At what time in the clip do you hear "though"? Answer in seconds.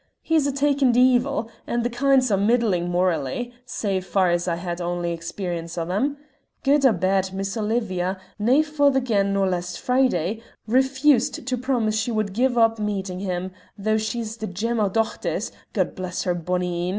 13.77-13.97